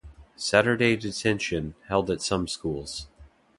[0.35, 3.05] "Saturday detention" held at some schools.